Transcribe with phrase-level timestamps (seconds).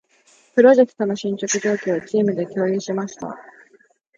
[0.55, 3.37] プロジェクトの進捗状況を、チームで共有しました。